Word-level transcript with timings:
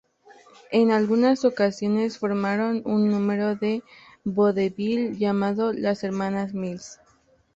En 0.71 0.89
algunas 0.91 1.45
ocasiones 1.45 2.17
formaron 2.17 2.81
un 2.85 3.11
número 3.11 3.55
de 3.55 3.83
vodevil 4.23 5.15
llamado 5.19 5.73
"Las 5.73 6.03
hermanas 6.03 6.55
Mills". 6.55 6.99